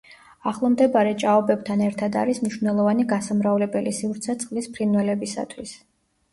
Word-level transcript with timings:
ახლომდებარე 0.51 1.11
ჭაობებთან 1.23 1.83
ერთად 1.89 2.17
არის 2.23 2.41
მნიშვნელოვანი 2.45 3.07
გასამრავლებელი 3.13 3.95
სივრცე 4.01 4.39
წყლის 4.43 4.75
ფრინველებისათვის. 4.75 5.79